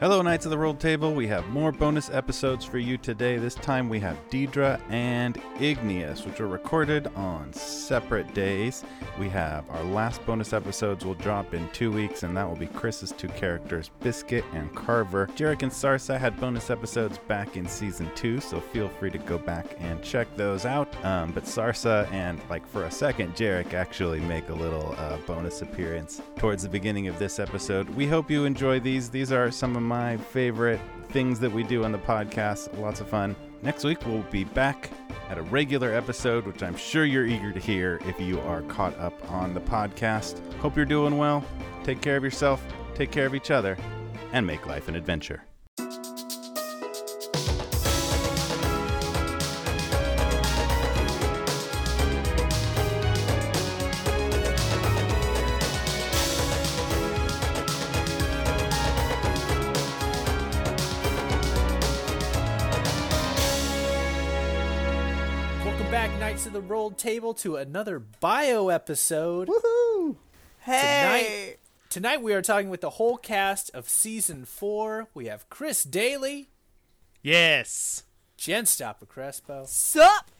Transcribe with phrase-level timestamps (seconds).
[0.00, 1.12] Hello, Knights of the Rolled Table.
[1.12, 3.36] We have more bonus episodes for you today.
[3.36, 8.84] This time we have Deidre and Igneous, which were recorded on separate days.
[9.18, 12.68] We have our last bonus episodes will drop in two weeks, and that will be
[12.68, 15.26] Chris's two characters, Biscuit and Carver.
[15.34, 19.36] Jarek and Sarsa had bonus episodes back in season two, so feel free to go
[19.36, 20.94] back and check those out.
[21.04, 25.60] Um, but Sarsa and, like, for a second, Jarek actually make a little uh, bonus
[25.60, 27.88] appearance towards the beginning of this episode.
[27.90, 29.10] We hope you enjoy these.
[29.10, 32.78] These are some of my favorite things that we do on the podcast.
[32.78, 33.34] Lots of fun.
[33.62, 34.90] Next week, we'll be back
[35.30, 38.96] at a regular episode, which I'm sure you're eager to hear if you are caught
[38.98, 40.40] up on the podcast.
[40.56, 41.44] Hope you're doing well.
[41.82, 42.62] Take care of yourself,
[42.94, 43.76] take care of each other,
[44.32, 45.47] and make life an adventure.
[66.68, 69.48] Rolled Table, to another bio episode.
[69.48, 70.16] Woohoo!
[70.60, 71.56] Hey!
[71.88, 75.08] Tonight we are talking with the whole cast of season four.
[75.14, 76.50] We have Chris Daly,
[77.22, 78.02] Yes.
[78.36, 80.30] Jen Stopper Crespo, Sup?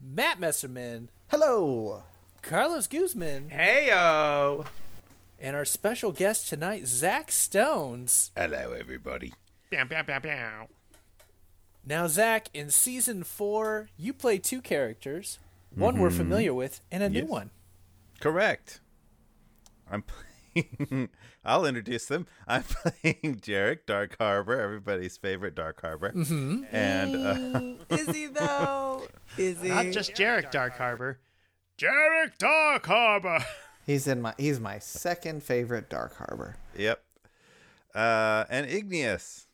[0.00, 2.02] Matt Messerman, Hello.
[2.42, 4.66] Carlos Guzman, Heyo.
[5.38, 8.30] and our special guest tonight, Zach Stones.
[8.34, 9.34] Hello, everybody.
[9.70, 10.68] Bow, bow, bow, bow.
[11.86, 15.38] Now, Zach, in season four, you play two characters.
[15.74, 17.50] One we're familiar with, and a new one.
[18.20, 18.80] Correct.
[19.90, 20.28] I'm playing.
[21.44, 22.26] I'll introduce them.
[22.46, 26.64] I'm playing Jarek Dark Harbor, everybody's favorite Dark Harbor, mm-hmm.
[26.74, 29.06] and uh, Is he though?
[29.38, 29.68] Is he?
[29.68, 31.20] Not just Jarek Dark Harbor.
[31.78, 33.44] Jarek Dark Harbor.
[33.86, 34.34] He's in my.
[34.38, 36.56] He's my second favorite Dark Harbor.
[36.76, 37.02] Yep.
[37.94, 39.46] Uh, and Igneous,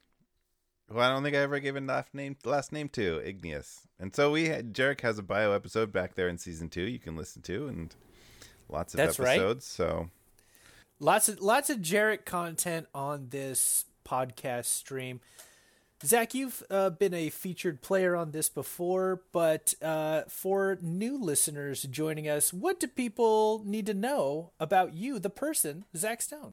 [0.90, 3.86] who I don't think I ever gave a last name last name to Igneous.
[3.98, 6.98] And so we had Jarek has a bio episode back there in season two you
[6.98, 7.94] can listen to and
[8.68, 9.38] lots of That's right.
[9.38, 9.66] episodes.
[9.66, 10.10] So
[10.98, 15.20] Lots of lots of Jarek content on this podcast stream.
[16.04, 21.82] Zach, you've uh, been a featured player on this before, but uh, for new listeners
[21.82, 26.52] joining us, what do people need to know about you, the person, Zach Stone?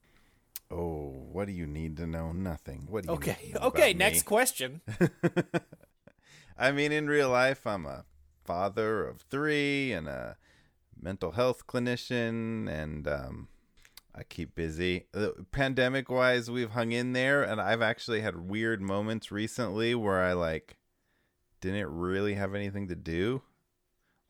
[0.73, 2.31] Oh, what do you need to know?
[2.31, 2.87] Nothing.
[2.89, 3.93] What do you Okay, need to know okay.
[3.93, 4.27] Next me?
[4.27, 4.81] question.
[6.57, 8.05] I mean, in real life, I'm a
[8.43, 10.37] father of three and a
[10.99, 13.47] mental health clinician, and um,
[14.15, 15.07] I keep busy.
[15.13, 20.21] Uh, Pandemic wise, we've hung in there, and I've actually had weird moments recently where
[20.21, 20.77] I like
[21.61, 23.41] didn't really have anything to do.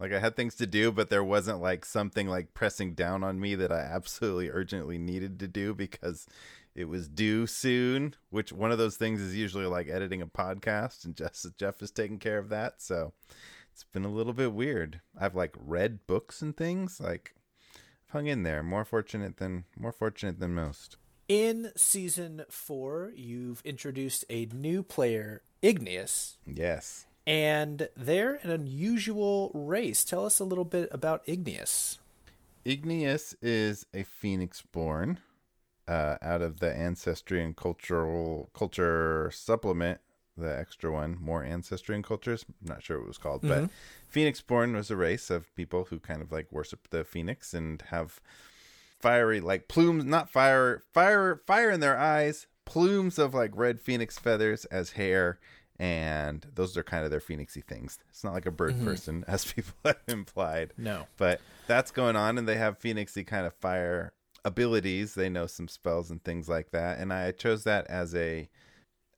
[0.03, 3.39] Like I had things to do, but there wasn't like something like pressing down on
[3.39, 6.27] me that I absolutely urgently needed to do because
[6.75, 8.13] it was due soon.
[8.29, 11.89] Which one of those things is usually like editing a podcast, and Jeff Jeff is
[11.89, 12.81] taking care of that.
[12.81, 13.13] So
[13.71, 14.99] it's been a little bit weird.
[15.17, 16.99] I've like read books and things.
[16.99, 17.33] Like
[17.73, 18.61] I've hung in there.
[18.61, 20.97] More fortunate than more fortunate than most.
[21.29, 27.05] In season four, you've introduced a new player, Igneous, Yes.
[27.25, 30.03] And they're an unusual race.
[30.03, 31.99] Tell us a little bit about Igneous.
[32.65, 35.19] Igneous is a phoenix born
[35.87, 39.99] uh, out of the ancestry and cultural culture supplement,
[40.37, 42.45] the extra one, more ancestry and cultures.
[42.47, 43.69] I'm not sure what it was called, but
[44.07, 47.81] phoenix born was a race of people who kind of like worship the phoenix and
[47.89, 48.21] have
[48.99, 54.17] fiery like plumes, not fire, fire, fire in their eyes, plumes of like red phoenix
[54.17, 55.39] feathers as hair.
[55.79, 57.97] And those are kind of their phoenixy things.
[58.09, 60.73] It's not like a bird person, as people have implied.
[60.77, 61.07] No.
[61.17, 64.13] but that's going on and they have phoenixy kind of fire
[64.45, 65.15] abilities.
[65.15, 66.99] They know some spells and things like that.
[66.99, 68.49] And i chose that as a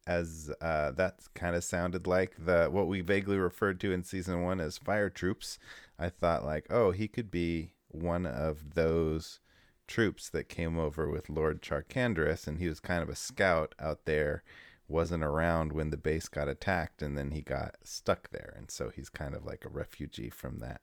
[0.07, 4.41] as uh that kind of sounded like the what we vaguely referred to in season
[4.43, 5.57] one as fire troops.
[5.99, 9.39] I thought like oh he could be one of those
[9.87, 14.05] troops that came over with lord charkandris and he was kind of a scout out
[14.05, 14.43] there
[14.87, 18.53] wasn't around when the base got attacked and then he got stuck there.
[18.57, 20.81] And so he's kind of like a refugee from that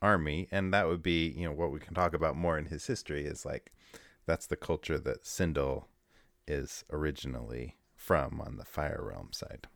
[0.00, 0.48] army.
[0.50, 3.24] And that would be you know what we can talk about more in his history
[3.24, 3.72] is like
[4.26, 5.84] that's the culture that Sindel
[6.46, 9.66] is originally from on the fire realm side.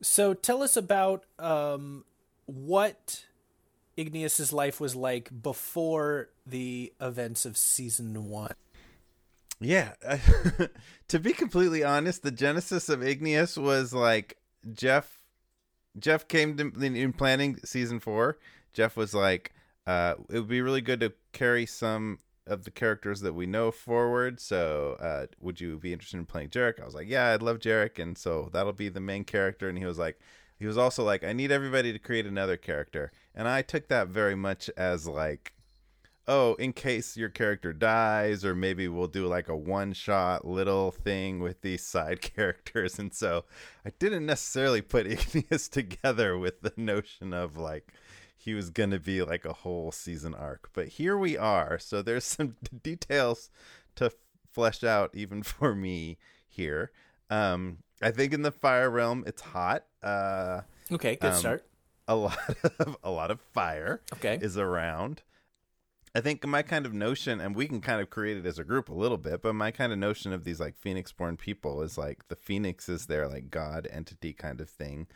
[0.00, 2.04] So tell us about um,
[2.46, 3.24] what
[3.96, 8.54] Igneous's life was like before the events of season one.
[9.60, 9.92] Yeah
[11.08, 14.36] to be completely honest the genesis of igneous was like
[14.72, 15.20] jeff
[15.98, 18.38] jeff came to in, in planning season four
[18.72, 19.52] jeff was like
[19.86, 22.18] uh it would be really good to carry some
[22.48, 24.40] of the characters that we know forward.
[24.40, 26.80] So, uh, would you be interested in playing Jarek?
[26.80, 29.68] I was like, yeah, I'd love Jarek, and so that'll be the main character.
[29.68, 30.18] And he was like,
[30.58, 34.08] he was also like, I need everybody to create another character, and I took that
[34.08, 35.52] very much as like,
[36.28, 40.90] oh, in case your character dies, or maybe we'll do like a one shot little
[40.92, 42.98] thing with these side characters.
[42.98, 43.44] And so
[43.84, 47.92] I didn't necessarily put Igneous together with the notion of like
[48.36, 50.70] he was going to be like a whole season arc.
[50.72, 51.78] But here we are.
[51.78, 53.50] So there's some details
[53.96, 54.12] to
[54.52, 56.92] flesh out even for me here.
[57.30, 59.84] Um, I think in the fire realm, it's hot.
[60.02, 60.60] Uh,
[60.92, 61.66] Okay, good Um, start.
[62.06, 62.38] a lot
[62.78, 64.38] of a lot of fire Okay.
[64.40, 65.22] is around.
[66.14, 68.64] I think my kind of notion, and we can kind of create it as a
[68.64, 71.82] group a little bit, but my kind of notion of these like phoenix born people
[71.82, 75.06] is like the phoenix is their like god entity kind of thing,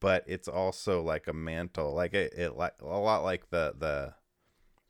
[0.00, 4.14] but it's also like a mantle, like it, it like a lot like the the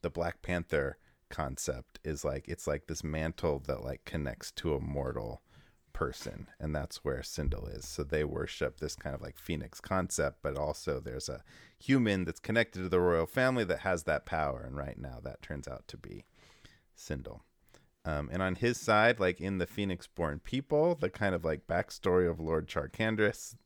[0.02, 0.96] the Black Panther
[1.28, 5.42] concept is like it's like this mantle that like connects to a mortal
[5.98, 7.84] person and that's where Sindel is.
[7.84, 11.42] So they worship this kind of like phoenix concept, but also there's a
[11.76, 15.42] human that's connected to the royal family that has that power and right now that
[15.42, 16.24] turns out to be
[16.96, 17.40] Sindel.
[18.04, 21.66] Um, and on his side, like in the Phoenix born people, the kind of like
[21.66, 23.56] backstory of Lord Charkandris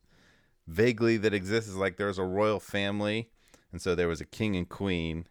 [0.66, 3.28] vaguely that exists is like there was a royal family,
[3.70, 5.26] and so there was a king and queen,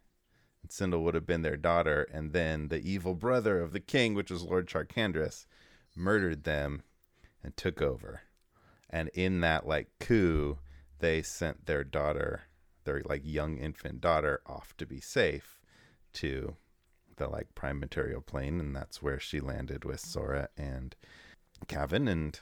[0.61, 4.13] and Sindel would have been their daughter, and then the evil brother of the king,
[4.13, 5.47] which was Lord Charkandris,
[5.95, 6.83] murdered them
[7.43, 8.21] and took over.
[8.89, 10.59] And in that like coup,
[10.99, 12.41] they sent their daughter,
[12.83, 15.59] their like young infant daughter, off to be safe
[16.13, 16.55] to
[17.17, 20.95] the like prime material plane, and that's where she landed with Sora and
[21.67, 22.39] Kevin and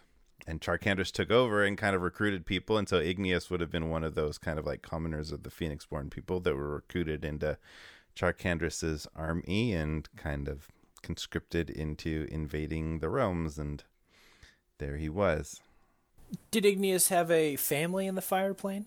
[0.47, 3.89] and Charkandris took over and kind of recruited people, and so Igneous would have been
[3.89, 7.57] one of those kind of like commoners of the Phoenix-born people that were recruited into
[8.15, 10.69] Charkandris's army and kind of
[11.03, 13.83] conscripted into invading the realms, and
[14.79, 15.61] there he was.
[16.51, 18.85] Did Igneous have a family in the fire plane?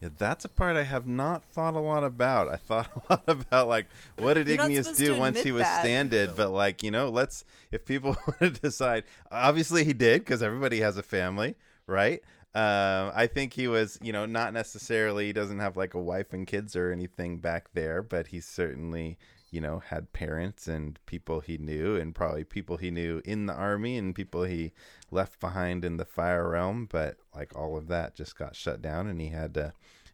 [0.00, 2.48] Yeah, that's a part I have not thought a lot about.
[2.48, 3.86] I thought a lot about like
[4.16, 5.80] what did You're Igneous do once he was that.
[5.80, 9.04] standed, but like you know, let's if people want to decide.
[9.32, 12.22] Obviously, he did because everybody has a family, right?
[12.54, 16.32] Um, I think he was, you know, not necessarily he doesn't have like a wife
[16.32, 19.18] and kids or anything back there, but he certainly,
[19.50, 23.54] you know, had parents and people he knew, and probably people he knew in the
[23.54, 24.72] army and people he
[25.10, 26.86] left behind in the fire realm.
[26.90, 29.72] But like all of that just got shut down, and he had to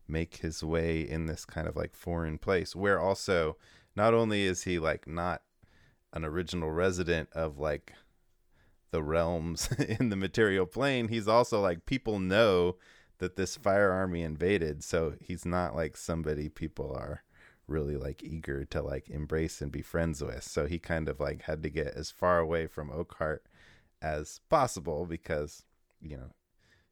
[0.08, 3.56] make his way in this kind of like foreign place where also
[3.96, 5.42] not only is he like not
[6.12, 7.92] an original resident of like
[8.90, 12.76] the realms in the material plane he's also like people know
[13.18, 17.22] that this fire army invaded so he's not like somebody people are
[17.66, 21.42] really like eager to like embrace and be friends with so he kind of like
[21.42, 23.44] had to get as far away from oakhart
[24.02, 25.64] as possible because
[26.00, 26.30] you know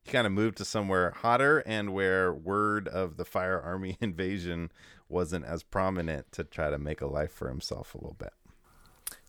[0.03, 4.71] he kind of moved to somewhere hotter and where word of the fire army invasion
[5.09, 8.33] wasn't as prominent to try to make a life for himself a little bit.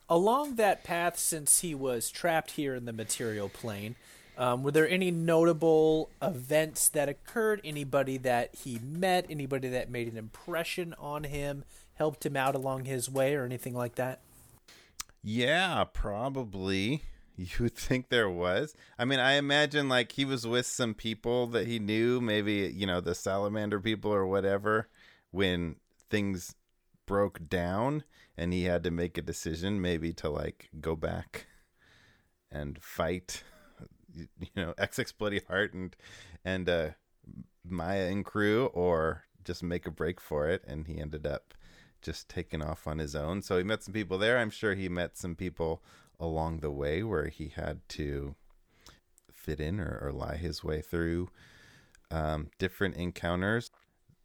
[0.09, 3.95] Along that path, since he was trapped here in the material plane,
[4.37, 7.61] um, were there any notable events that occurred?
[7.63, 9.25] Anybody that he met?
[9.29, 11.63] Anybody that made an impression on him?
[11.95, 14.19] Helped him out along his way, or anything like that?
[15.23, 17.03] Yeah, probably.
[17.35, 18.75] You would think there was.
[18.99, 22.85] I mean, I imagine like he was with some people that he knew, maybe, you
[22.85, 24.87] know, the salamander people or whatever,
[25.31, 25.77] when
[26.11, 26.53] things
[27.07, 28.03] broke down
[28.37, 31.47] and he had to make a decision maybe to like go back
[32.51, 33.43] and fight
[34.15, 35.95] you know XX Bloody Heart and
[36.43, 36.89] and uh
[37.67, 41.53] Maya and crew or just make a break for it and he ended up
[42.01, 43.41] just taking off on his own.
[43.41, 44.37] So he met some people there.
[44.37, 45.81] I'm sure he met some people
[46.19, 48.35] along the way where he had to
[49.31, 51.29] fit in or, or lie his way through
[52.11, 53.71] um, different encounters.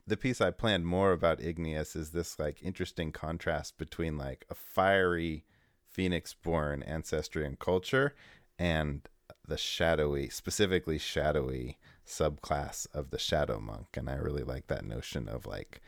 [0.06, 4.54] The piece I planned more about Igneous is this like interesting contrast between like a
[4.54, 5.44] fiery
[5.90, 8.14] phoenix born ancestry and culture
[8.58, 9.08] and
[9.48, 13.88] the shadowy, specifically shadowy subclass of the shadow monk.
[13.96, 15.80] And I really like that notion of like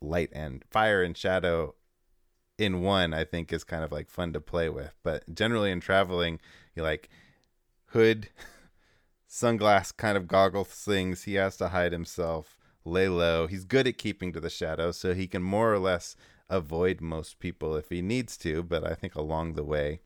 [0.00, 1.74] light and fire and shadow
[2.58, 4.94] in one i think is kind of like fun to play with.
[5.02, 6.38] But generally in traveling
[6.74, 7.08] you like
[7.86, 8.28] hood
[9.28, 11.24] sunglass kind of goggle things.
[11.24, 13.46] He has to hide himself lay low.
[13.46, 16.16] He's good at keeping to the shadow, so he can more or less
[16.50, 18.62] avoid most people if he needs to.
[18.62, 20.00] But i think along the way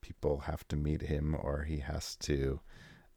[0.00, 2.60] people have to meet him or he has to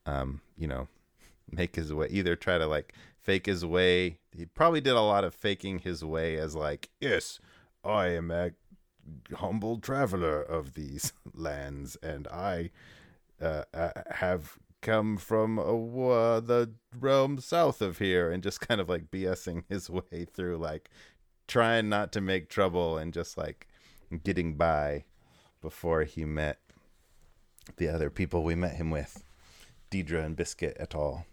[0.06, 0.88] um you know
[1.52, 4.20] make his way either try to like fake his way.
[4.32, 7.40] He probably did a lot of faking his way as like yes
[7.86, 8.52] i am a
[9.36, 12.72] humble traveler of these lands, and I
[13.42, 18.90] uh, uh, have come from uh, the realm south of here, and just kind of
[18.90, 20.90] like BSing his way through, like
[21.48, 23.68] trying not to make trouble and just like
[24.24, 25.04] getting by
[25.62, 26.60] before he met
[27.78, 29.24] the other people we met him with,
[29.92, 31.26] Deidre and Biscuit et al.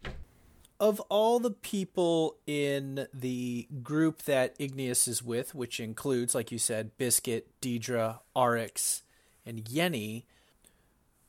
[0.78, 6.58] Of all the people in the group that Igneous is with, which includes, like you
[6.58, 9.02] said, Biscuit, Deidre, Arix,
[9.44, 10.24] and Yenny,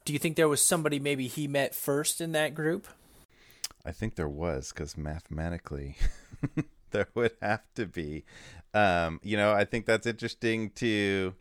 [0.06, 2.88] do you think there was somebody maybe he met first in that group?
[3.86, 5.98] I think there was because mathematically
[6.92, 8.24] there would have to be.
[8.74, 11.34] Um, you know, I think that's interesting to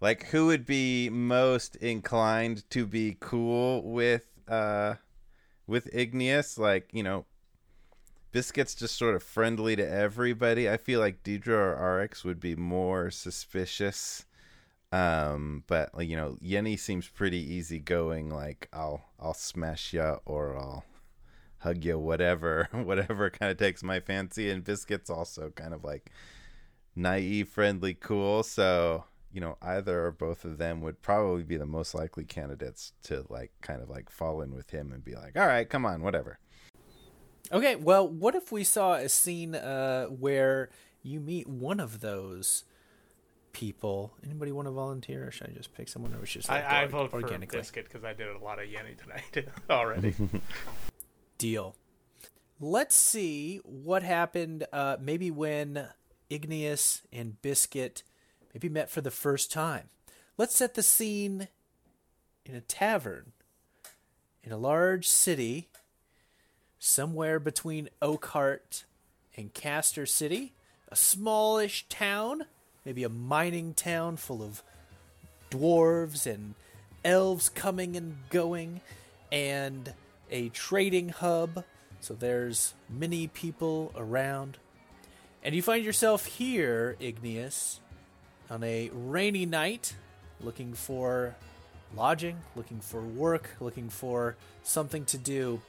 [0.00, 4.94] like who would be most inclined to be cool with uh
[5.68, 7.26] with Igneous, like, you know,
[8.32, 10.68] Biscuit's just sort of friendly to everybody.
[10.68, 14.24] I feel like Deidre or Arix would be more suspicious.
[14.90, 20.84] Um, but you know, Yenny seems pretty easygoing, like I'll I'll smash you or I'll
[21.58, 24.50] hug you, whatever, whatever kind of takes my fancy.
[24.50, 26.10] And Biscuit's also kind of like
[26.96, 28.42] naive, friendly, cool.
[28.42, 32.92] So, you know, either or both of them would probably be the most likely candidates
[33.04, 35.84] to like kind of like fall in with him and be like, all right, come
[35.84, 36.38] on, whatever.
[37.52, 40.68] Okay, well, what if we saw a scene uh, where
[41.02, 42.64] you meet one of those
[43.52, 44.12] people?
[44.24, 46.82] Anybody want to volunteer, or should I just pick someone, or was just like I,
[46.82, 47.38] I go vote for?
[47.38, 50.14] Biscuit because I did a lot of Yenny tonight already.
[51.38, 51.74] Deal.
[52.60, 54.66] Let's see what happened.
[54.72, 55.88] Uh, maybe when
[56.28, 58.02] Igneous and Biscuit
[58.54, 59.88] maybe met for the first time.
[60.36, 61.48] Let's set the scene
[62.44, 63.32] in a tavern
[64.42, 65.68] in a large city
[66.78, 68.84] somewhere between Oakhart
[69.36, 70.54] and Castor City,
[70.88, 72.44] a smallish town,
[72.84, 74.62] maybe a mining town full of
[75.50, 76.54] dwarves and
[77.04, 78.80] elves coming and going,
[79.30, 79.92] and
[80.30, 81.64] a trading hub.
[82.00, 84.58] So there's many people around.
[85.42, 87.80] And you find yourself here, Igneous,
[88.50, 89.94] on a rainy night,
[90.40, 91.34] looking for
[91.94, 95.60] lodging, looking for work, looking for something to do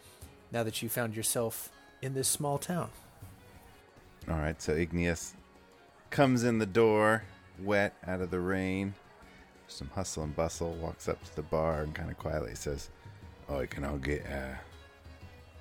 [0.52, 1.70] now that you found yourself
[2.02, 2.90] in this small town.
[4.30, 5.34] All right, so Igneous
[6.10, 7.24] comes in the door,
[7.62, 8.94] wet out of the rain.
[9.68, 12.90] Some hustle and bustle, walks up to the bar and kind of quietly says,
[13.48, 14.56] Oh, can I get uh,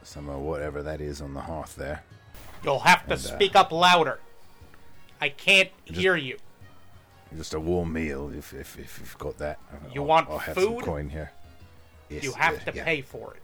[0.03, 2.03] some of whatever that is on the hearth there?
[2.65, 4.21] You'll have to And, uh, speak up louder.
[5.21, 6.39] I can't hear you.
[7.37, 9.59] Just a warm meal, if if, if you've got that.
[9.93, 10.65] You I'll- want I'll have food?
[10.65, 11.31] some coin here.
[12.09, 12.85] Yes, You have uh, to yeah.
[12.85, 13.43] pay for it.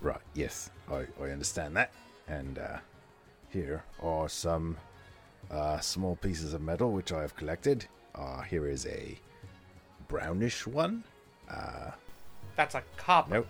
[0.00, 1.90] Right, yes, I, I understand that.
[2.28, 2.78] And uh,
[3.50, 4.76] here are some
[5.50, 7.86] uh, small pieces of metal which I have collected.
[8.14, 9.18] Uh, here is a
[10.08, 11.02] brownish one.
[12.56, 13.34] That's a copper.
[13.34, 13.46] Nope.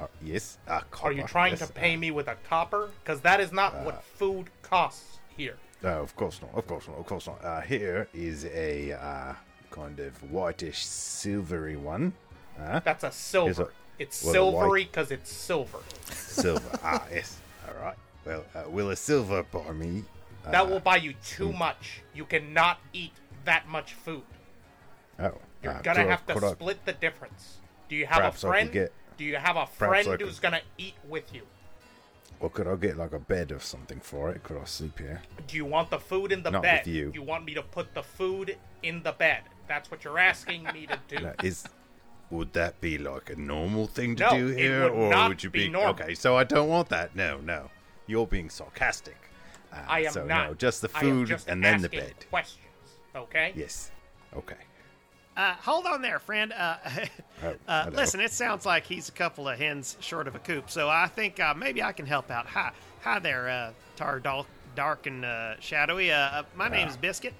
[0.00, 0.58] Uh, yes.
[0.66, 2.90] Uh, Are you trying yes, to pay me with a copper?
[3.02, 5.56] Because that is not Uh, what food costs here.
[5.84, 6.50] Uh, of course not.
[6.54, 6.98] Of course not.
[6.98, 7.44] Of course not.
[7.44, 9.34] Uh, here is a uh,
[9.70, 12.12] kind of whitish, silvery one.
[12.60, 13.62] Uh, That's a silver.
[13.64, 13.68] a-
[14.02, 15.78] it's well, silvery because it's silver.
[16.06, 16.78] silver.
[16.82, 17.40] ah, yes.
[17.66, 17.96] All right.
[18.24, 20.04] Well, uh, will a silver buy me?
[20.44, 21.58] Uh, That will buy you too hmm.
[21.58, 22.02] much.
[22.14, 23.12] You cannot eat
[23.44, 24.22] that much food.
[25.18, 25.32] oh,
[25.62, 27.58] You're uh, gonna I- have to could I- split the difference.
[27.88, 28.70] Do you have a friend?
[28.70, 31.42] get- Do you have a friend who's gonna eat with you?
[32.40, 34.42] Or could I get like a bed or something for it?
[34.44, 35.22] Could I sleep here?
[35.48, 36.86] Do you want the food in the Not bed?
[36.86, 37.10] with you.
[37.14, 39.42] you want me to put the food in the bed?
[39.66, 41.22] That's what you're asking me to do.
[41.24, 41.64] Now, is
[42.30, 45.50] would that be like a normal thing to No, do here, would or would you
[45.50, 45.90] be be, normal.
[45.94, 46.14] okay?
[46.14, 47.16] So I don't want that.
[47.16, 47.70] No, no,
[48.06, 49.16] you're being sarcastic.
[49.72, 50.48] Uh, I am so not.
[50.48, 52.14] No, just the food and then the bed.
[52.30, 52.64] Questions,
[53.16, 53.52] okay?
[53.56, 53.90] Yes.
[54.36, 54.56] Okay.
[55.38, 56.52] Uh, hold on there, friend.
[56.52, 56.76] Uh,
[57.68, 60.88] uh, listen, it sounds like he's a couple of hens short of a coop, so
[60.88, 62.46] I think uh, maybe I can help out.
[62.46, 64.20] Hi, hi there, uh, Tar
[64.74, 66.10] Dark, and uh, Shadowy.
[66.10, 67.34] Uh, my name's Biscuit.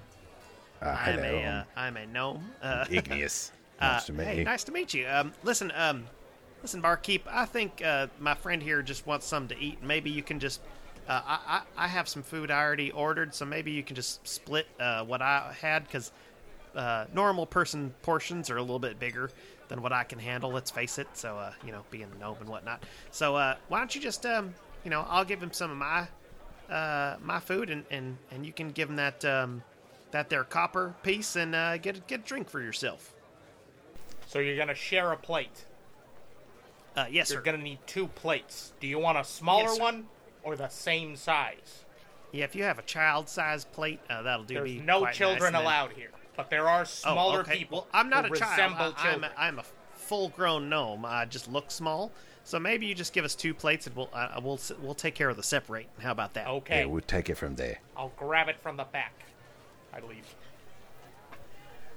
[0.80, 2.48] Uh, I'm a, uh, I'm a gnome.
[2.62, 3.50] Uh, Igneous.
[3.80, 4.44] uh, Nice to meet hey, you.
[4.44, 5.08] nice to meet you.
[5.08, 6.04] Um, listen, um,
[6.62, 7.26] listen, barkeep.
[7.28, 9.82] I think uh, my friend here just wants something to eat.
[9.82, 10.60] Maybe you can just.
[11.08, 14.24] Uh, I, I I have some food I already ordered, so maybe you can just
[14.28, 16.12] split uh, what I had because
[16.78, 19.30] uh, normal person portions are a little bit bigger
[19.68, 20.50] than what I can handle.
[20.50, 21.08] Let's face it.
[21.12, 22.84] So uh, you know, being the gnome and whatnot.
[23.10, 24.54] So uh, why don't you just um,
[24.84, 26.06] you know, I'll give him some of my
[26.74, 29.62] uh, my food, and, and, and you can give him that um,
[30.12, 33.12] that there copper piece, and uh, get a- get a drink for yourself.
[34.26, 35.64] So you're gonna share a plate.
[36.96, 37.44] Uh, yes, You're sir.
[37.44, 38.72] gonna need two plates.
[38.80, 39.82] Do you want a smaller Yes, sir.
[39.82, 40.06] one
[40.42, 41.84] or the same size?
[42.32, 44.54] Yeah, if you have a child-sized plate, uh, that'll do.
[44.54, 46.10] There's me no quite nice, children and then- allowed here.
[46.38, 47.58] But there are Oh, smaller okay.
[47.58, 48.52] people Well, I'm not who a child.
[48.52, 49.30] resemble I, I'm, children.
[49.36, 49.64] a, I'm a
[49.94, 51.04] full-grown gnome.
[51.04, 52.12] I just look small.
[52.44, 55.28] So maybe you just give us two plates, and we'll uh, we'll we'll take care
[55.28, 55.88] of the separate.
[56.00, 56.46] How about that?
[56.46, 57.78] okay, Yeah, we'll take it from there.
[57.96, 59.12] I'll grab it from the back.
[59.92, 60.24] I leave.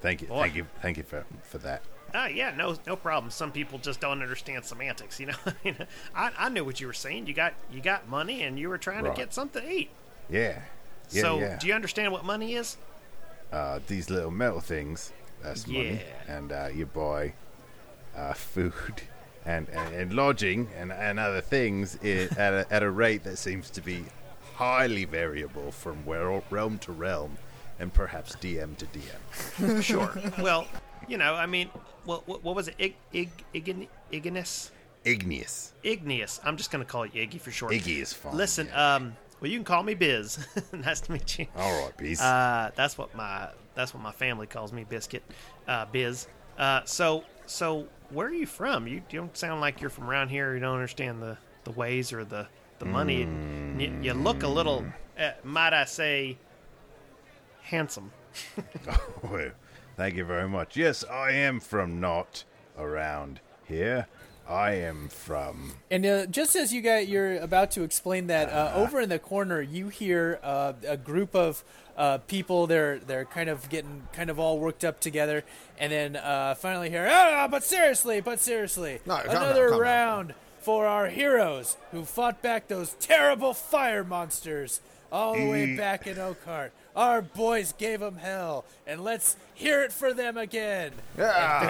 [0.02, 0.42] Thank you, Boy.
[0.42, 1.84] thank you, thank you for for that.
[2.16, 3.30] Ah, yeah, no, no problem.
[3.32, 5.20] Some people just don't understand semantics.
[5.20, 5.76] You know, I,
[6.16, 7.28] I, I knew what you were saying.
[7.28, 9.16] You got you got money, and you were trying Right.
[9.16, 9.92] to get something to eat.
[10.30, 10.60] Yeah,
[11.12, 11.58] yeah, so, yeah.
[11.60, 12.76] do you understand what money is?
[13.52, 15.12] Uh, these little metal things.
[15.44, 16.38] That's money, Yeah.
[16.38, 17.34] and uh, you buy
[18.16, 19.02] uh, food
[19.46, 23.72] and, and, and lodging and, and other things at a, at a rate that seems
[23.72, 24.04] to be
[24.56, 27.38] highly variable from realm to realm,
[27.80, 29.82] and perhaps DM to DM.
[29.84, 30.12] Sure.
[30.40, 30.68] well,
[31.08, 31.70] you know, I mean,
[32.06, 32.76] what what, what was it?
[32.78, 34.70] Ig, Ig, Ign, Ignis?
[35.04, 35.74] Igneous.
[35.82, 36.40] Igneous.
[36.44, 37.74] I'm just gonna call you Iggy for short.
[37.74, 38.38] Iggy is fine.
[38.38, 38.96] Listen, yeah.
[38.96, 40.46] um, well, you can call me Biz.
[40.72, 41.48] nice to meet you.
[41.58, 42.22] All right, Biz.
[42.22, 45.24] Uh, that's what my that's what my family calls me, Biscuit,
[45.68, 46.28] uh, Biz.
[46.58, 48.88] Uh, so so where are you from?
[48.88, 50.54] You, you don't sound like you're from around here.
[50.54, 52.48] You don't understand the, the ways or the
[52.80, 53.28] the money.
[53.78, 54.84] You, you look a little,
[55.20, 56.38] uh, might I say,
[57.62, 58.12] handsome.
[59.22, 59.52] well,
[59.98, 60.76] thank you very much.
[60.76, 62.44] Yes, I am from not
[62.78, 64.08] around here.
[64.52, 65.74] I am from.
[65.90, 69.20] And uh, just as you got you're about to explain that, uh, over in the
[69.20, 71.64] corner, you hear uh, a group of
[71.98, 72.68] uh, people.
[72.68, 75.44] They're they're kind of getting kind of all worked up together,
[75.80, 79.80] and then uh, finally hear, ah, but seriously, but seriously, No, calm down, another down.
[79.80, 84.80] round for our heroes who fought back those terrible fire monsters
[85.12, 86.70] all the way back in Oakheart.
[86.96, 90.92] Our boys gave them hell, and let's hear it for them again.
[91.18, 91.68] Yeah.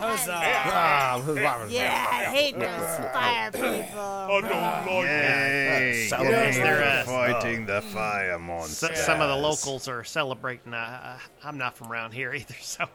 [0.00, 1.50] Defeating those terrible- Huzzah!
[1.54, 4.00] Ah, Yeah, I hate those fire people.
[4.00, 6.06] I don't like Yay!
[6.08, 6.56] So yay, nice.
[6.56, 8.94] They're, uh, fighting the fire S- monster.
[8.96, 10.72] some of the locals are celebrating.
[10.74, 12.86] Uh, I'm not from around here either, so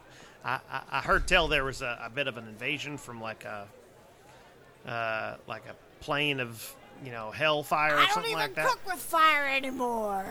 [0.44, 3.44] I, I, I heard tell there was a, a bit of an invasion from like
[3.44, 3.66] a
[4.88, 9.48] uh, like a plane of you know hellfire or I don't even cook with fire
[9.48, 10.24] anymore.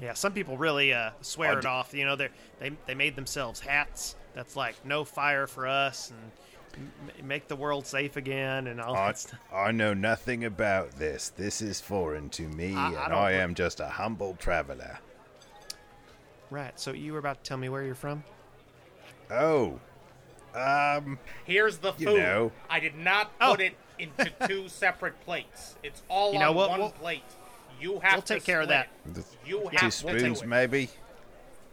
[0.00, 1.92] Yeah, some people really uh, swear I it d- off.
[1.94, 2.28] You know, they
[2.60, 6.80] they they made themselves hats that's like no fire for us and
[7.18, 9.40] m- make the world safe again and all I, that stuff.
[9.52, 11.30] I know nothing about this.
[11.30, 15.00] This is foreign to me, I- I and don't- I am just a humble traveler.
[16.50, 16.78] Right.
[16.78, 18.22] So you were about to tell me where you're from?
[19.28, 19.80] Oh,
[20.54, 22.00] um, Here's the food.
[22.12, 22.52] You know.
[22.70, 23.50] I did not Oh.
[23.50, 25.74] put it into two separate plates.
[25.82, 27.24] It's all You know on what, one we'll- plate.
[27.80, 28.88] You have we'll to take care of that.
[29.02, 29.26] split the it.
[29.46, 30.48] You two have to spoons, do it.
[30.48, 30.88] maybe.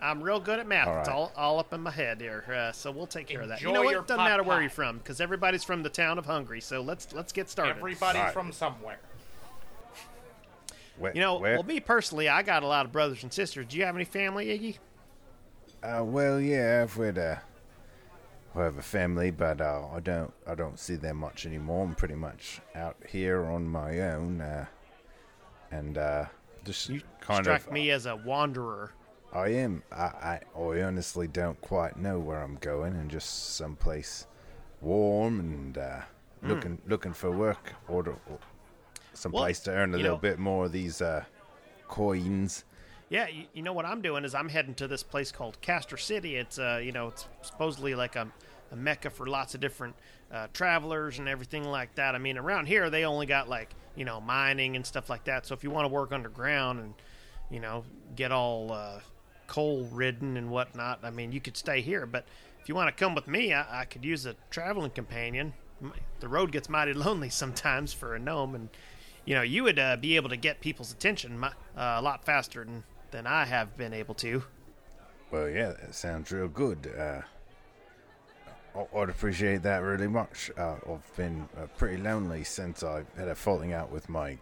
[0.06, 0.88] I'm real good at math.
[0.88, 3.50] All It's all, all up in my head here, uh, so we'll take care of
[3.50, 3.62] that.
[3.62, 3.96] You know what?
[3.96, 4.62] It doesn't pot matter where pie.
[4.62, 6.62] you're from because everybody's from the town of Hungary.
[6.62, 7.78] So let's let's get started.
[7.78, 8.34] Everybody Right.
[8.34, 9.00] from somewhere.
[10.98, 11.56] Where, you know, where?
[11.56, 13.65] well, me personally, I got a lot of brothers and sisters.
[13.68, 14.78] Do you have any family, Iggy?
[15.84, 17.41] Uh, well, yeah, I've had a,
[18.56, 21.84] I have a family, but uh, I don't, I don't see them much anymore.
[21.86, 24.65] I'm pretty much out here on my own, uh,
[25.70, 26.26] and uh,
[26.63, 27.74] just You kind struck of.
[27.74, 28.91] me as a wanderer.
[29.36, 29.84] I am.
[29.91, 34.28] I, I, I honestly don't quite know where I'm going, and just someplace
[34.82, 36.02] warm and uh,
[36.41, 36.50] Hmm.
[36.50, 38.39] looking, looking for work, or, to, or
[39.13, 41.24] someplace to earn a little know- bit more of these uh,
[41.88, 42.63] coins.
[43.10, 45.98] Yeah, you, you know what I'm doing is I'm heading to this place called Castor
[45.98, 46.36] City.
[46.38, 48.28] It's uh, you know, it's supposedly like a,
[48.71, 49.95] a mecca for lots of different
[50.32, 52.15] uh, travelers and everything like that.
[52.15, 55.45] I mean, around here they only got like you know mining and stuff like that.
[55.45, 56.93] So if you want to work underground and
[57.52, 57.84] you know
[58.15, 59.00] get all uh,
[59.47, 62.05] coal ridden and whatnot, I mean, you could stay here.
[62.05, 62.25] But
[62.62, 65.53] if you want to come with me, I, I could use a traveling companion.
[66.19, 68.69] The road gets mighty lonely sometimes for a gnome, and
[69.25, 72.63] you know you would uh, be able to get people's attention uh, a lot faster
[72.63, 74.43] than than I have been able to.
[75.31, 76.91] Well, yeah, that sounds real good.
[76.97, 77.21] Uh,
[78.75, 80.51] I- I'd appreciate that really much.
[80.58, 84.38] Uh, I've been uh, pretty lonely since I had a falling out with my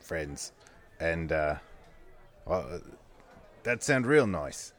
[0.00, 0.52] friends,
[1.00, 1.56] and uh,
[2.46, 2.78] uh,
[3.66, 4.72] that sounds real nice.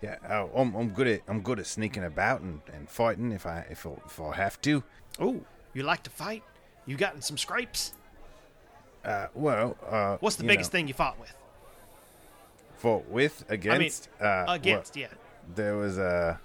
[0.00, 3.46] Yeah, uh, I'm, I'm good at I'm good at sneaking about and, and fighting if
[3.46, 4.82] I if I, if I have to.
[5.18, 5.40] Oh,
[5.74, 6.42] you like to fight?
[6.86, 7.92] You gotten some scrapes?
[9.04, 11.32] Uh, well, uh, What's the biggest know, thing you fought with?
[12.76, 14.08] Fought with against?
[14.20, 15.06] uh, well, Against, yeah.
[15.54, 16.38] there was a.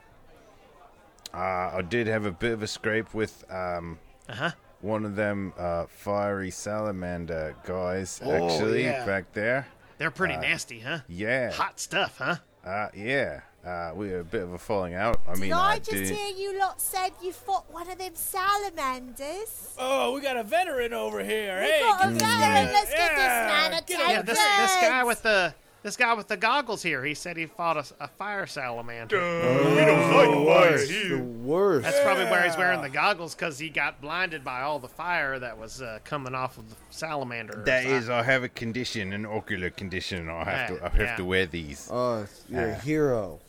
[1.34, 4.00] Uh, I did have a bit of a scrape with um,
[4.30, 4.52] Uh huh.
[4.82, 9.06] one of them uh, fiery salamander guys Oh, actually yeah.
[9.06, 9.68] back there.
[9.98, 11.00] They're pretty nasty, huh?
[11.08, 12.36] Yeah, Hot stuff, huh?
[12.66, 13.42] uh, yeah.
[13.66, 15.20] Uh, we had a bit of a falling out.
[15.28, 16.08] I Did mean, I I just did.
[16.10, 19.74] hear you lot said you fought one of them salamanders?
[19.78, 21.60] Oh, we got a veteran over here.
[21.60, 22.20] We hey, got a veteran.
[22.20, 24.06] guy- Let's get this man get attention.
[24.06, 24.12] him.
[24.12, 25.54] Yeah, this this guy with the
[25.88, 27.06] this guy with the goggles here.
[27.06, 29.18] He said he fought a, a fire salamander.
[29.18, 31.84] we don't like fire worst, the worst.
[31.86, 35.40] That's probably where he's wearing the goggles because he got blinded by all the fire
[35.40, 37.64] that was uh, coming off of the salamander.
[37.66, 40.28] That is, I have a condition, an ocular condition.
[40.30, 41.16] I have Yeah, to, I have yeah.
[41.16, 41.90] to wear these.
[41.90, 43.40] Oh, you're a hero.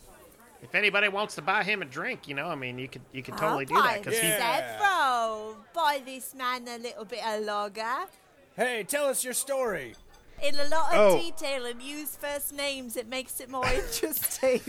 [0.62, 3.22] If anybody wants to buy him a drink, you know, I mean, you could you
[3.24, 4.28] could totally do I'll that buy because he.
[4.28, 5.56] several.
[5.74, 8.06] Buy this man a little bit of lager.
[8.56, 9.94] Hey, tell us your story.
[10.42, 11.18] In a lot of Oh.
[11.20, 14.60] detail and use first names, it makes it more interesting.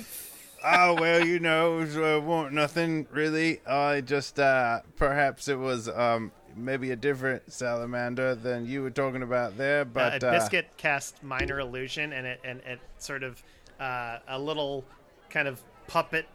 [0.65, 3.61] oh well, you know, it was, uh, won't nothing really.
[3.67, 9.21] I just uh, perhaps it was um maybe a different salamander than you were talking
[9.23, 13.41] about there, but uh, uh, Biscuit cast minor illusion, and it and it sort of
[13.79, 14.83] uh, a little
[15.29, 16.25] kind of puppet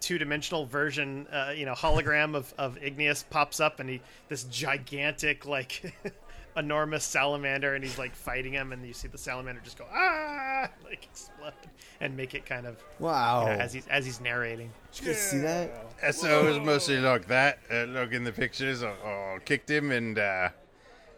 [0.00, 5.46] two-dimensional version, uh, you know, hologram of, of Igneous pops up, and he this gigantic
[5.46, 5.94] like
[6.56, 10.68] enormous salamander, and he's like fighting him, and you see the salamander just go ah,
[10.84, 11.52] like explode,
[12.00, 13.42] and make it kind of Wow.
[13.42, 14.70] you know, as he's as he's narrating.
[14.92, 16.14] Did you guys see that?
[16.14, 17.58] So it was mostly like that.
[17.70, 18.82] Uh, look in the pictures.
[18.82, 20.48] I, I kicked him and uh,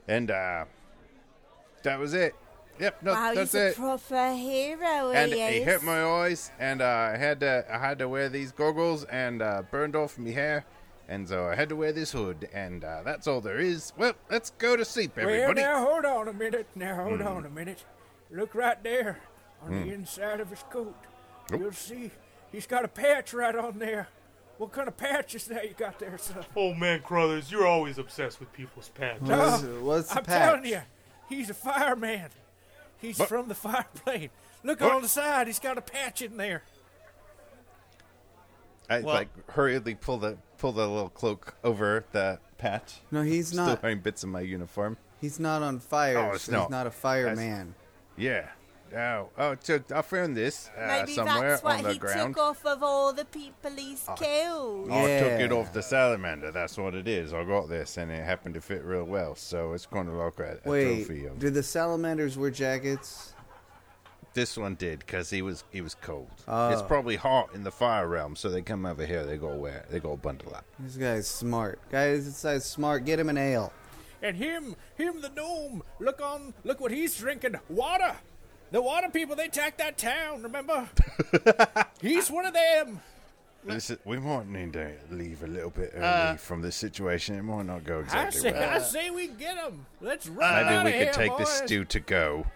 [0.08, 0.64] and uh,
[1.82, 2.34] that was it.
[2.80, 3.76] Yep, no, wow, that's he's a it.
[3.76, 5.64] proper hero, and he he is.
[5.64, 9.40] hit my eyes, and uh, I had to I had to wear these goggles and
[9.42, 10.64] uh, burned off my hair,
[11.08, 13.92] and so I had to wear this hood, and uh, that's all there is.
[13.96, 15.60] Well, let's go to sleep, everybody.
[15.60, 16.66] Well, now hold on a minute.
[16.74, 17.84] Now hold on a minute.
[18.30, 19.20] Look right there
[19.62, 20.94] on the inside of his coat.
[21.50, 22.10] You'll see
[22.52, 24.08] he's got a patch right on there.
[24.58, 26.44] What kind of patch is that you got there, son?
[26.56, 29.28] Oh man, Crothers, you're always obsessed with people's patches.
[29.28, 30.48] What's, what's the I'm patch?
[30.52, 30.80] telling you,
[31.28, 32.30] he's a fireman.
[32.98, 34.30] He's But- from the fire plane.
[34.62, 34.92] Look What?
[34.92, 35.46] on the side.
[35.48, 36.62] He's got a patch in there.
[38.88, 43.00] I Well- like hurriedly pull the pull the little cloak over the patch.
[43.10, 43.64] No, he's not.
[43.64, 43.82] Still not.
[43.82, 44.96] wearing bits of my uniform.
[45.20, 46.16] He's not on fire.
[46.16, 46.58] Oh, it's so.
[46.58, 47.74] He's not a fireman.
[48.16, 48.48] Yeah.
[48.96, 52.34] Oh, oh, so I found this uh, Maybe somewhere that's what on the he ground.
[52.34, 54.90] took off of all the people he's killed.
[54.90, 55.56] I took it Yeah.
[55.56, 56.50] off the salamander.
[56.52, 57.34] That's what it is.
[57.34, 59.34] I got this, and it happened to fit real well.
[59.34, 61.26] So it's kind of like a, a Wait, trophy.
[61.26, 63.34] Of, do the salamanders wear jackets?
[64.34, 66.28] This one did because he was he was cold.
[66.46, 66.68] Oh.
[66.70, 69.24] It's probably hot in the fire realm, so they come over here.
[69.24, 69.84] They go wear.
[69.90, 70.64] They go bundle up.
[70.78, 71.78] This guy's smart.
[71.90, 73.04] Guys, this guy's smart.
[73.04, 73.72] Get him an ale.
[74.22, 75.82] And him, him the gnome.
[76.00, 77.56] Look on, look what he's drinking.
[77.68, 78.16] Water.
[78.70, 80.88] The water people, they attacked that town, remember?
[82.00, 83.00] he's one of them.
[83.66, 87.34] Listen, we might need to leave a little bit early Uh, from this situation.
[87.36, 88.70] It might not go I exactly say, well.
[88.70, 89.86] I say we get him.
[90.00, 91.48] Let's run Maybe out we of could here, take the boys.
[91.52, 92.46] stew to go.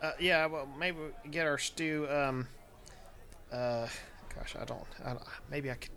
[0.00, 2.06] Uh, yeah, well, maybe we get our stew.
[2.10, 2.46] Um,
[3.52, 3.86] uh,
[4.34, 5.22] gosh, I don't, I don't.
[5.50, 5.90] Maybe I could,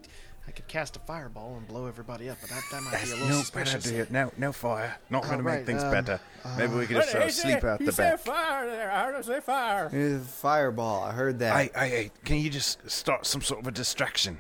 [0.48, 3.14] I could cast a fireball and blow everybody up, but that, that might be a
[3.14, 3.88] little no bad suspicious.
[3.88, 4.08] idea.
[4.10, 4.98] No, no fire.
[5.12, 6.20] Not going to right, make things um, better.
[6.58, 8.20] Maybe we could just sort of sleep out the said back.
[8.22, 8.92] fire there.
[8.92, 9.90] I heard him say fire.
[9.94, 11.04] It's a fireball.
[11.04, 11.56] I heard that.
[11.56, 14.40] Hey, hey, hey, can you just start some sort of a distraction?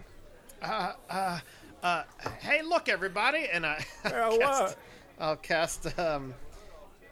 [0.64, 0.94] Uh,
[2.40, 4.78] hey, look, everybody, and I, Uh, cast.
[5.20, 6.34] I'll cast um,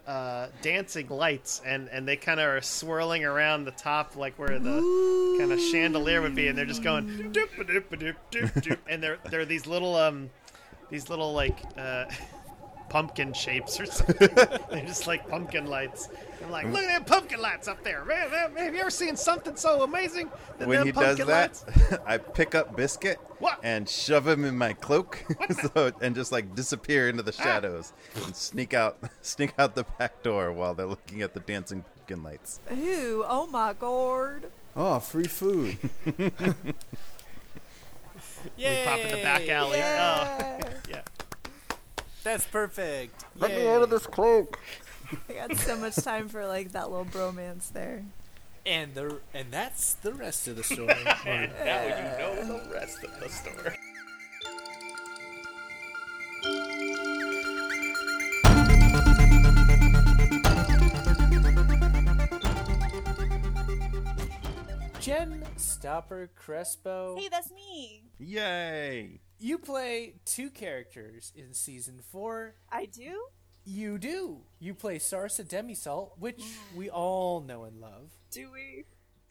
[0.10, 4.58] uh, dancing lights, and and they kind of are swirling around the top, like where
[4.58, 8.78] the kind of chandelier would be, and they're just going doop doop doop doop doop,
[8.88, 10.32] and they're they're these little um,
[10.90, 12.06] these little like uh.
[12.90, 14.30] Pumpkin shapes or something.
[14.36, 16.10] They're just like pumpkin lights.
[16.44, 18.04] I'm like, look at them pumpkin lights up there.
[18.06, 20.30] Man, man, have you ever seen something so amazing?
[20.58, 21.66] than when them he does that, lights?
[22.06, 23.60] I pick up Biscuit What?
[23.62, 25.24] and shove him in my cloak,
[25.74, 27.44] so, and just like disappear into the Ah.
[27.44, 27.94] shadows
[28.26, 32.24] and sneak out, sneak out the back door while they're looking at the dancing pumpkin
[32.24, 32.60] lights.
[32.72, 34.46] Ooh, oh my god.
[34.76, 35.78] oh, free food.
[38.58, 38.84] Yay!
[38.86, 39.80] Pop in the back alley.
[39.80, 41.02] Oh, Yeah.
[42.30, 42.34] Yeah.
[42.38, 43.26] That's perfect.
[43.36, 44.60] Let me out of this cloak.
[45.30, 48.04] I got so much time for like that little bromance there.
[48.66, 50.94] And the and that's the rest of the story.
[51.26, 53.76] Now you know the rest of the story.
[65.10, 67.16] Jen Stopper Crespo.
[67.18, 68.04] Hey, that's me.
[68.20, 69.22] Yay!
[69.40, 72.54] You play two characters in season four.
[72.72, 73.20] I do?
[73.66, 74.42] You do.
[74.60, 76.76] You play Sarsa Demisalt, which mm.
[76.76, 78.12] we all know and love.
[78.30, 78.84] Do we?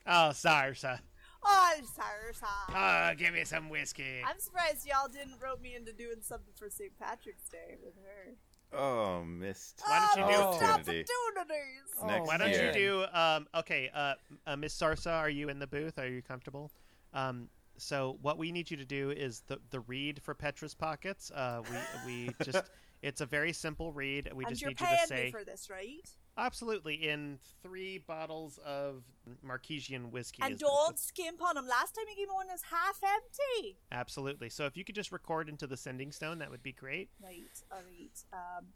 [0.04, 0.76] Oh, Sarsa.
[0.80, 0.98] sir.
[1.44, 2.74] Oh, I'm sorry, sorry.
[2.74, 4.20] Oh, give me some whiskey.
[4.26, 6.98] I'm surprised y'all didn't rope me into doing something for St.
[6.98, 8.34] Patrick's Day with her.
[8.72, 9.80] Oh, missed.
[9.84, 11.04] Why don't you do- oh, missed Opportunity.
[11.36, 12.04] opportunities.
[12.06, 12.66] Next Why don't year.
[12.66, 13.04] you do?
[13.12, 14.14] Um, okay, uh,
[14.46, 15.98] uh, Miss Sarsa, are you in the booth?
[15.98, 16.70] Are you comfortable?
[17.14, 21.30] Um, so what we need you to do is the the read for Petra's pockets.
[21.30, 21.62] Uh,
[22.06, 22.64] we we just
[23.02, 24.30] it's a very simple read.
[24.34, 25.24] We and just you're need you paying to say.
[25.26, 26.08] me for this, right?
[26.38, 29.02] Absolutely, in three bottles of
[29.44, 30.40] Marquesian whiskey.
[30.40, 31.66] And don't skimp on them.
[31.66, 33.76] Last time you gave me one was half empty.
[33.90, 34.48] Absolutely.
[34.48, 37.10] So if you could just record into the sending stone, that would be great.
[37.20, 38.22] Right, alright.
[38.32, 38.66] Um,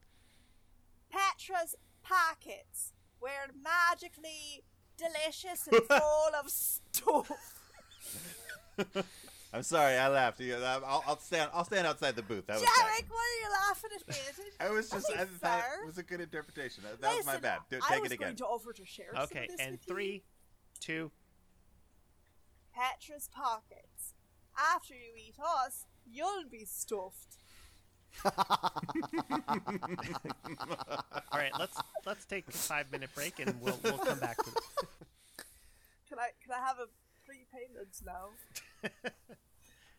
[1.09, 4.65] Petra's pockets were magically
[4.97, 7.31] delicious and full of stuff.
[9.55, 10.41] I'm sorry, I laughed.
[10.41, 11.51] I'll, I'll stand.
[11.53, 12.47] I'll stand outside the booth.
[12.47, 13.05] That was Jarek, bad.
[13.11, 14.15] what are you laughing at me?
[14.61, 15.11] I was just.
[15.13, 16.85] I That's thought it was a good interpretation.
[16.85, 17.59] That, that was my bad.
[17.69, 18.19] Do, take it again.
[18.29, 19.95] going to offer to share some Okay, of this and with you.
[19.95, 20.23] three,
[20.81, 21.11] two.
[22.75, 24.15] Petra's pockets.
[24.75, 25.37] After you eat
[25.67, 27.37] us, you'll be stuffed.
[28.25, 28.33] All
[31.33, 34.65] right, let's let's take a five minute break and we'll we'll come back to this.
[36.09, 36.87] Can I can I have a
[37.53, 38.31] prepayment now?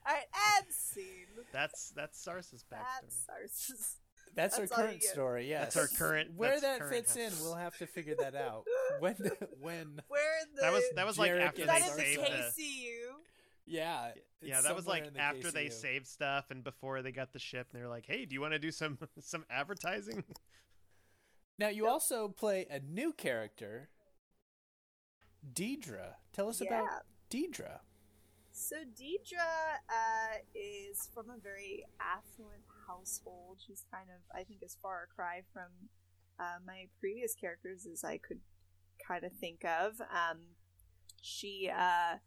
[0.06, 0.26] Alright,
[0.58, 1.46] and scene.
[1.54, 3.02] That's that's Sarsa's backstory.
[3.02, 3.96] That's ours.
[4.36, 5.48] That's, That's our current story.
[5.50, 5.74] Yes.
[5.76, 7.40] That's our current- Where that current fits house.
[7.40, 8.66] in, we'll have to figure that out.
[9.00, 9.16] When
[9.62, 11.96] when We're in the That was that was like Jarek after and they that is
[11.96, 13.00] saved the the KCU.
[13.66, 17.32] yeah it's yeah that was like the after they saved stuff and before they got
[17.34, 20.24] the ship and they were like hey do you want to do some some advertising
[21.60, 23.90] Now you also play a new character,
[25.54, 26.14] Deidre.
[26.34, 26.80] Tell us Yeah.
[26.82, 26.90] about
[27.34, 27.80] Deidre.
[28.52, 29.40] So Deidre
[29.90, 33.58] uh, is from a very affluent household.
[33.66, 35.90] She's kind of, I think, as far a cry from
[36.40, 38.42] uh, my previous characters as I could
[39.08, 40.00] kind of think of.
[40.02, 40.42] Um,
[41.22, 42.18] she uh,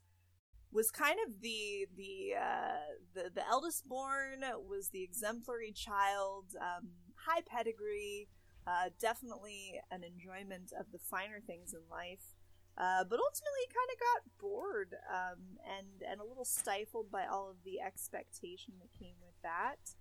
[0.72, 6.88] was kind of the the, uh, the the eldest born, was the exemplary child, um,
[7.26, 8.28] high pedigree,
[8.66, 12.35] uh, definitely an enjoyment of the finer things in life.
[12.78, 17.48] Uh, but ultimately kind of got bored um, and and a little stifled by all
[17.48, 19.94] of the expectation that came with that,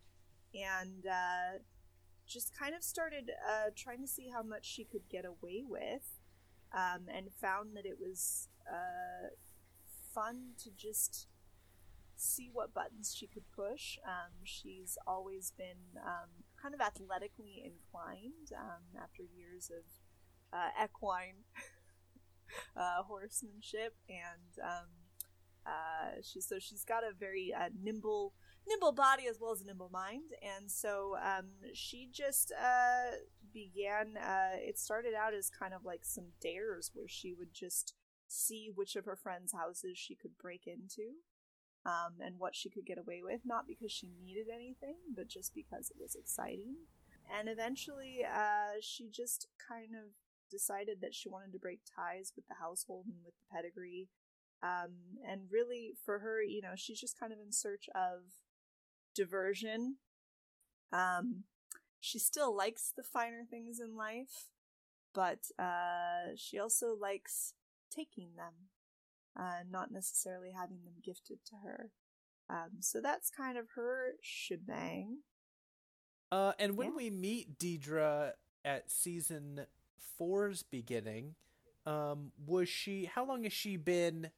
[0.53, 1.59] and uh,
[2.27, 6.19] just kind of started uh, trying to see how much she could get away with,
[6.73, 9.29] um, and found that it was uh,
[10.13, 11.27] fun to just
[12.17, 13.97] see what buttons she could push.
[14.05, 16.29] Um, she's always been um,
[16.61, 19.83] kind of athletically inclined um, after years of
[20.51, 21.43] uh, equine
[22.77, 24.87] uh, horsemanship, and um,
[25.65, 28.33] uh, she so she's got a very uh, nimble
[28.67, 33.15] nimble body as well as a nimble mind, and so um, she just uh,
[33.53, 34.17] began.
[34.17, 37.93] Uh, it started out as kind of like some dares where she would just
[38.27, 41.13] see which of her friends' houses she could break into.
[41.87, 45.53] Um, and what she could get away with, not because she needed anything, but just
[45.53, 46.77] because it was exciting.
[47.31, 50.13] And eventually, uh, she just kind of
[50.55, 54.09] decided that she wanted to break ties with the household and with the pedigree.
[54.63, 54.93] Um,
[55.29, 58.21] and really, for her, you know, she's just kind of in search of
[59.13, 59.97] diversion.
[60.91, 61.43] Um,
[61.99, 64.49] she still likes the finer things in life,
[65.13, 67.53] but uh, she also likes
[67.93, 68.53] taking them,
[69.39, 71.91] uh, not necessarily having them gifted to her.
[72.49, 75.19] Um, so that's kind of her shebang.
[76.31, 76.95] Uh, and when Yeah.
[76.97, 79.65] we meet Deidre at season
[80.17, 81.35] four's beginning,
[81.85, 83.05] um, was she?
[83.05, 84.31] How long has she been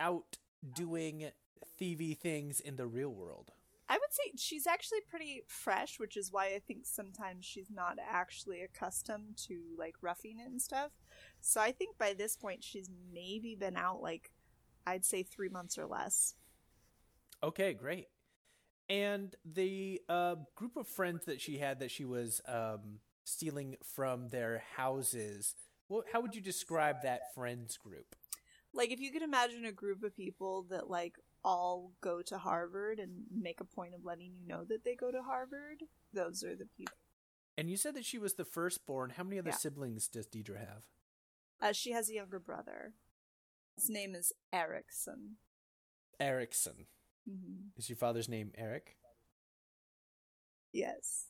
[0.00, 0.38] out
[0.74, 1.30] doing
[1.80, 3.52] thievy things in the real world?
[3.88, 7.98] I would say she's actually pretty fresh, which is why I think sometimes she's not
[8.02, 10.92] actually accustomed to like roughing it and stuff.
[11.40, 14.30] So I think by this point she's maybe been out like
[14.86, 16.34] I'd say three months or less.
[17.42, 18.08] Okay, great.
[18.88, 24.28] And the uh, group of friends that she had that she was um, stealing from
[24.28, 25.54] their houses.
[25.88, 28.14] What, how would you describe that friends group?
[28.72, 32.98] Like if you could imagine a group of people that like all go to Harvard
[32.98, 35.82] and make a point of letting you know that they go to Harvard,
[36.12, 36.94] those are the people.
[37.56, 39.10] And you said that she was the firstborn.
[39.10, 39.56] How many other Yeah.
[39.56, 40.82] siblings does Deidre have?
[41.60, 42.94] Uh, she has a younger brother.
[43.76, 45.36] His name is Erickson.
[46.18, 46.86] Erickson.
[47.28, 48.96] hmm Is your father's name Eric?
[50.72, 51.26] Yes.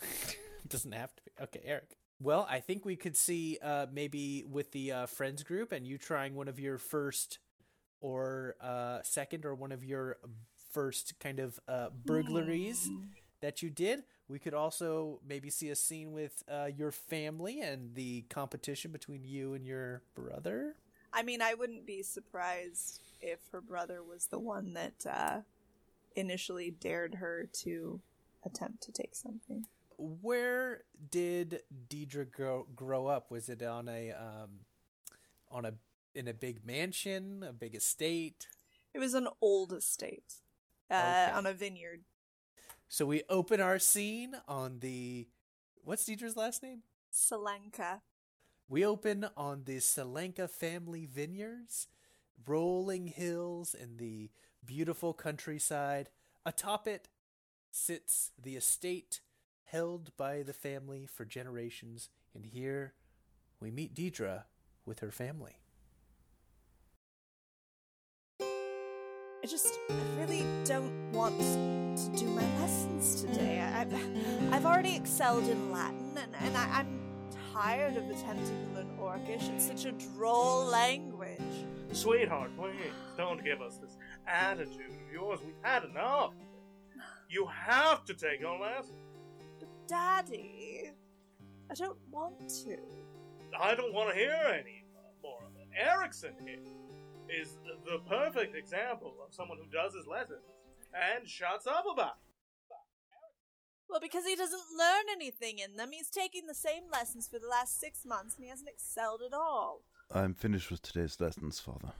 [0.70, 1.30] Doesn't have to be.
[1.42, 1.96] Okay, Eric.
[2.20, 5.98] Well, I think we could see uh, maybe with the uh, friends group and you
[5.98, 7.38] trying one of your first
[8.00, 10.18] or uh, second or one of your
[10.72, 12.90] first kind of uh, burglaries
[13.40, 14.02] that you did.
[14.28, 19.24] We could also maybe see a scene with uh, your family and the competition between
[19.24, 20.74] you and your brother.
[21.12, 25.40] I mean, I wouldn't be surprised if her brother was the one that uh,
[26.14, 28.00] initially dared her to
[28.44, 29.64] attempt to take something.
[29.98, 33.30] Where did Deidre grow, grow up?
[33.30, 34.60] Was it on a um,
[35.50, 35.74] on a
[36.14, 38.46] in a big mansion, a big estate?
[38.94, 40.34] It was an old estate
[40.90, 41.32] uh, Okay.
[41.36, 42.02] on a vineyard.
[42.88, 45.28] So we open our scene on the
[45.82, 46.82] what's Deidre's last name?
[47.12, 48.00] Selenka.
[48.68, 51.88] We open on the Selenka family vineyards,
[52.46, 54.30] rolling hills and the
[54.64, 56.10] beautiful countryside.
[56.46, 57.08] Atop it
[57.70, 59.20] sits the estate
[59.70, 62.94] held by the family for generations, and here
[63.60, 64.44] we meet Deidre
[64.86, 65.58] with her family.
[68.40, 73.60] I just I really don't want to do my lessons today.
[73.60, 73.94] I, I've,
[74.52, 76.98] I've already excelled in Latin, and, and I, I'm
[77.52, 79.48] tired of attempting to learn Orcish.
[79.54, 81.40] It's such a droll language.
[81.92, 82.74] Sweetheart, please
[83.16, 85.40] don't give us this attitude of yours.
[85.44, 86.32] We've had enough.
[87.28, 88.94] You have to take your lesson.
[89.88, 90.90] But Daddy,
[91.70, 92.76] I don't want to.
[93.58, 94.84] I don't want to hear any
[95.22, 95.68] more of it.
[95.76, 96.58] Erickson here
[97.28, 100.42] is the perfect example of someone who does his lessons
[100.94, 102.74] and shuts up about it.
[103.88, 105.90] Well, because he doesn't learn anything in them.
[105.92, 109.32] He's taking the same lessons for the last six months, and he hasn't excelled at
[109.32, 109.82] all.
[110.14, 111.92] I'm finished with today's lessons, Father.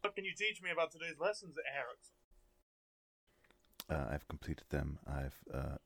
[0.00, 2.14] What can you teach me about today's lessons, Erickson?
[3.90, 4.98] Uh, I've completed them.
[5.06, 5.76] I've uh,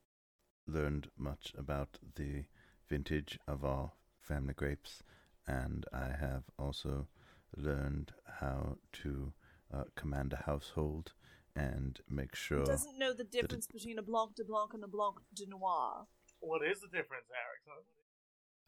[0.69, 2.45] learned much about the
[2.89, 5.03] vintage of our family grapes,
[5.47, 7.09] and I have also
[7.57, 9.33] learned how to
[9.73, 11.13] uh, command a household
[11.57, 12.61] and make sure.
[12.61, 15.47] He doesn't know the it- difference between a Blanc de Blanc and a Blanc de
[15.47, 16.07] Noir.
[16.41, 17.83] What is the difference, Erickson?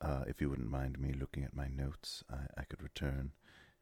[0.01, 3.33] Uh, if you wouldn't mind me looking at my notes, I, I could return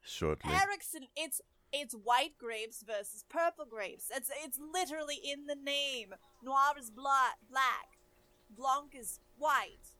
[0.01, 0.53] shortly.
[0.53, 4.11] Erickson, it's it's white grapes versus purple grapes.
[4.13, 6.13] It's it's literally in the name.
[6.43, 7.98] Noir is black, black.
[8.49, 9.95] Blanc is white.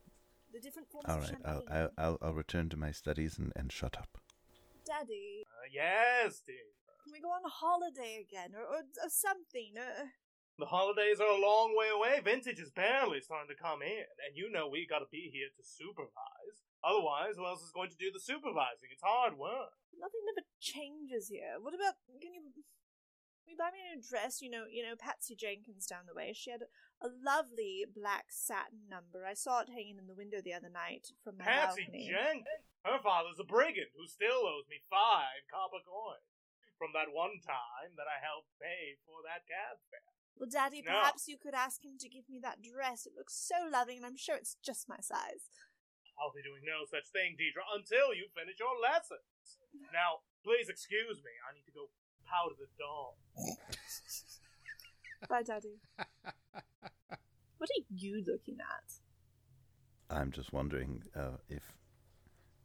[0.52, 1.44] The different forms All of champagne.
[1.46, 4.18] I'll, I'll, I'll, I'll return to my studies and, and shut up.
[4.86, 6.66] Daddy, Uh, yes, dear.
[7.04, 9.78] can we go on holiday again, or, or, or something?
[9.78, 10.10] Uh,
[10.58, 12.20] The holidays are a long way away.
[12.26, 15.62] Vintage is barely starting to come in, and you know we gotta be here to
[15.64, 16.58] supervise.
[16.84, 18.90] Otherwise, who else is going to do the supervising?
[18.92, 19.78] It's hard work.
[19.94, 21.62] nothing ever changes here.
[21.62, 21.96] What about?
[22.20, 22.42] Can you?
[22.56, 24.42] Can you buy me a new dress?
[24.42, 26.34] You know, you know Patsy Jenkins down the way.
[26.34, 26.62] She had
[27.02, 29.26] a, a lovely black satin number.
[29.26, 32.12] I saw it hanging in the window the other night from my Patsy balcony.
[32.12, 32.68] Jenkins.
[32.84, 36.24] Her father's a brigand who still owes me five copper coins
[36.80, 40.16] from that one time that I helped pay for that cab fare.
[40.40, 40.96] Well, Daddy, No.
[40.96, 43.04] perhaps you could ask him to give me that dress.
[43.04, 45.52] It looks so lovely, and I'm sure it's just my size.
[46.16, 49.60] I'll be doing no such thing, Deidre, until you finish your lessons.
[49.92, 51.32] Now, please excuse me.
[51.44, 51.92] I need to go
[52.24, 53.20] powder the dog.
[55.28, 55.84] Bye, Daddy.
[57.60, 58.94] what are you looking at?
[60.18, 61.62] I'm just wondering uh, if,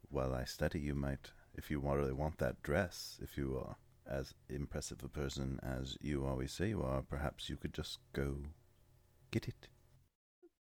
[0.09, 3.75] while I study, you might, if you really want that dress, if you are
[4.11, 8.37] as impressive a person as you always say you are, perhaps you could just go
[9.31, 9.67] get it.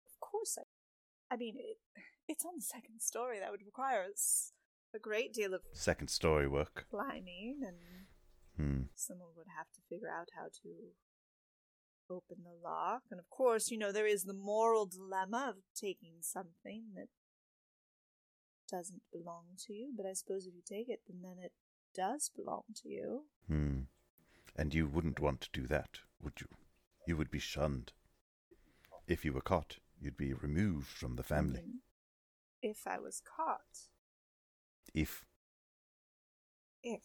[0.06, 0.64] Of course, I.
[1.34, 1.78] I mean, it,
[2.28, 3.40] it's on the second story.
[3.40, 4.52] That would require us
[4.94, 6.88] a great deal of Second story work.
[6.90, 7.78] climbing, and
[8.58, 8.84] Hmm.
[8.96, 10.70] someone would have to figure out how to
[12.12, 13.04] open the lock.
[13.10, 17.08] And of course, you know, there is the moral dilemma of taking something that
[18.70, 19.94] doesn't belong to you.
[19.96, 21.54] But I suppose if you take it, then, then it
[21.96, 23.24] does belong to you.
[23.48, 23.82] Hmm.
[24.56, 26.48] And you wouldn't want to do that, would you?
[27.08, 27.94] You would be shunned.
[29.08, 31.64] If you were caught, you'd be removed from the family.
[32.62, 33.90] If I was caught.
[34.94, 35.24] If.
[36.84, 37.04] If.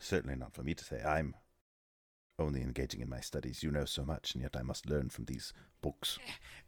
[0.00, 1.02] Certainly not for me to say.
[1.02, 1.34] I'm
[2.38, 3.62] only engaging in my studies.
[3.62, 6.18] You know so much, and yet I must learn from these books.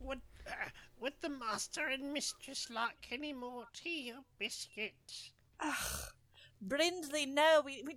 [0.01, 5.33] Would uh, would the master and mistress like any more tea or biscuits?
[5.61, 6.11] Ugh.
[6.61, 7.97] Brindley, no, we, we,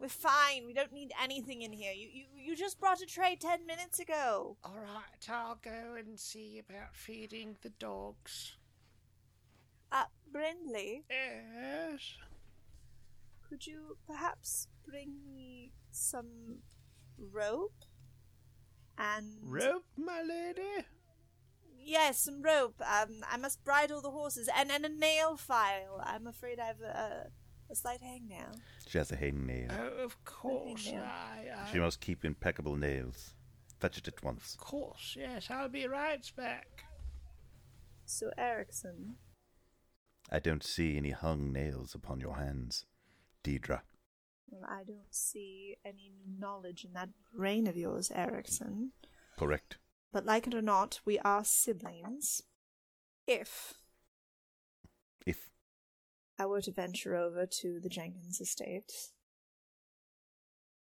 [0.00, 0.66] we're fine.
[0.66, 1.92] We don't need anything in here.
[1.92, 4.56] You, you, you just brought a tray ten minutes ago.
[4.64, 8.56] All right, I'll go and see about feeding the dogs.
[9.92, 12.00] Uh, Brindley, Yes.
[13.48, 16.58] could you perhaps bring me some
[17.18, 17.84] rope?
[18.96, 20.86] And Rope, my lady.
[21.84, 22.80] yes, some rope.
[22.80, 26.00] Um, I must bridle the horses and and a nail file.
[26.04, 27.26] I'm afraid I've a,
[27.70, 28.54] a slight hangnail.
[28.86, 29.72] She has a hangnail.
[29.76, 30.88] Oh, of course.
[30.94, 33.34] I, I, She must keep impeccable nails.
[33.80, 34.54] Fetch it at once.
[34.54, 35.48] Of course, yes.
[35.50, 36.84] I'll be right back.
[38.06, 39.16] So Erickson,
[40.30, 42.86] I don't see any hung nails upon your hands,
[43.42, 43.80] Deidre.
[44.48, 48.92] Well, I don't see any new knowledge in that brain of yours, Erickson.
[49.38, 49.78] Correct.
[50.12, 52.42] But like it or not, we are siblings.
[53.26, 53.74] If
[55.26, 55.50] If
[56.38, 58.92] I were to venture over to the Jenkins estate,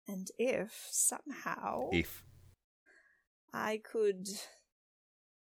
[0.09, 2.25] and if somehow if
[3.53, 4.29] I could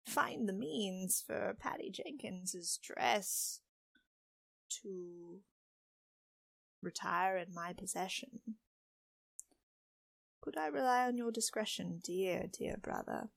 [0.06, 3.62] find the means for Patty Jenkins's dress,
[4.82, 5.40] to
[6.84, 8.42] retire in my possession.
[10.42, 13.30] Could I rely on your discretion, dear, dear brother?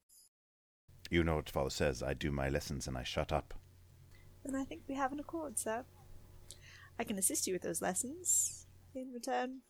[1.09, 2.03] You know what Father says.
[2.03, 3.55] I do my lessons and I shut up.
[4.45, 5.85] Then I think we have an accord, sir.
[6.99, 9.61] I can assist you with those lessons in return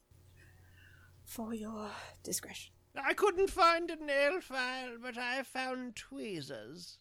[1.25, 1.91] for your
[2.23, 2.73] discretion.
[2.97, 6.99] I couldn't find a nail file, but I found tweezers.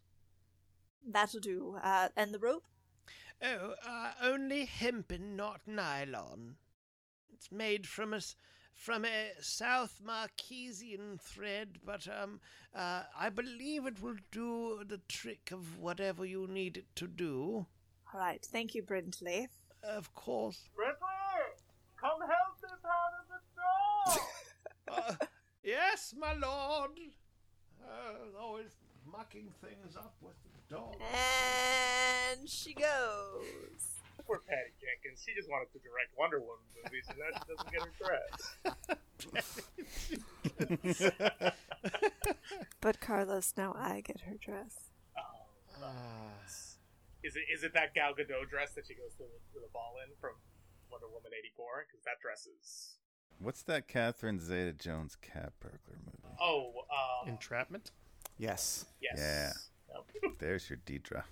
[1.08, 1.78] That'll do.
[1.82, 2.66] Uh, and the rope?
[3.42, 6.56] Oh, uh, only hempen, not nylon.
[7.46, 8.36] It's made from a s-
[8.74, 12.40] from a South Marquesian thread, but um,
[12.74, 17.68] uh, I believe it will do the trick of whatever you need it to do.
[18.12, 18.44] All right.
[18.44, 19.48] Thank you, Brintley.
[19.84, 20.68] Of course.
[20.76, 20.98] Ripley,
[22.02, 24.28] come help this out of the door.
[24.88, 25.26] Uh,
[25.64, 26.92] yes, my lord.
[27.84, 28.70] Uh, always
[29.12, 30.96] mucking things up with the dog.
[32.32, 33.95] And she goes.
[34.28, 35.22] Poor Patty Jenkins.
[35.26, 38.36] She just wanted to direct Wonder Woman movies, and that doesn't get her dress.
[42.82, 44.92] But Carlos, now I get her dress.
[45.18, 45.48] Oh,
[47.24, 49.96] Is it is it that Gal Gadot dress that she goes to, to the ball
[50.06, 50.34] in from
[50.92, 51.86] Wonder Woman eighty four?
[51.88, 52.98] Because that dress is
[53.40, 56.36] What's that Catherine Zeta Jones cat burglar movie?
[56.40, 57.92] oh um, Entrapment?
[58.38, 58.86] Yes.
[59.02, 59.54] yes Yeah.
[60.24, 60.34] Yep.
[60.40, 61.24] There's your Deidre.